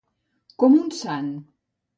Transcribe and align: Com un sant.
Com 0.63 0.79
un 0.79 0.89
sant. 1.03 1.31